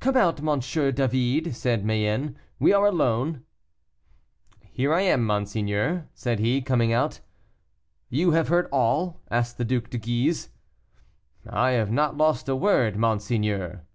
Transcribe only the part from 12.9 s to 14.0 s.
monseigneur."